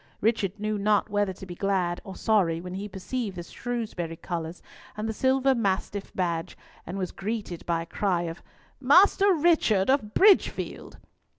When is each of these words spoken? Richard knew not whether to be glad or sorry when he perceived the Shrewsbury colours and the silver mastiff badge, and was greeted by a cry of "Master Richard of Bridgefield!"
Richard 0.19 0.59
knew 0.59 0.79
not 0.79 1.11
whether 1.11 1.31
to 1.31 1.45
be 1.45 1.53
glad 1.53 2.01
or 2.03 2.15
sorry 2.15 2.59
when 2.59 2.73
he 2.73 2.89
perceived 2.89 3.37
the 3.37 3.43
Shrewsbury 3.43 4.15
colours 4.15 4.63
and 4.97 5.07
the 5.07 5.13
silver 5.13 5.53
mastiff 5.53 6.11
badge, 6.15 6.57
and 6.87 6.97
was 6.97 7.11
greeted 7.11 7.63
by 7.67 7.83
a 7.83 7.85
cry 7.85 8.23
of 8.23 8.41
"Master 8.79 9.31
Richard 9.35 9.91
of 9.91 10.15
Bridgefield!" 10.15 10.97